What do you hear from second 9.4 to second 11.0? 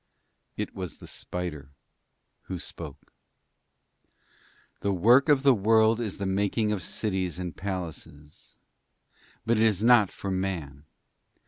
But it is not for Man.